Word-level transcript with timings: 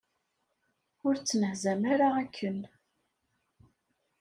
Ur 1.07 1.13
ttnehzam 1.17 1.81
ara 1.93 2.07
akken! 2.21 2.59